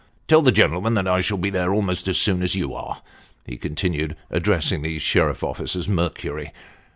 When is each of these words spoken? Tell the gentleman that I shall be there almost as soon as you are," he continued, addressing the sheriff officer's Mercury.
Tell 0.27 0.41
the 0.41 0.51
gentleman 0.51 0.95
that 0.95 1.07
I 1.07 1.21
shall 1.21 1.37
be 1.37 1.51
there 1.51 1.71
almost 1.71 2.07
as 2.07 2.17
soon 2.17 2.41
as 2.41 2.55
you 2.55 2.73
are," 2.73 3.03
he 3.45 3.55
continued, 3.55 4.15
addressing 4.31 4.81
the 4.81 4.97
sheriff 4.97 5.43
officer's 5.43 5.87
Mercury. 5.87 6.51